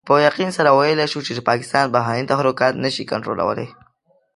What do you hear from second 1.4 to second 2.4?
پاکستان بهرني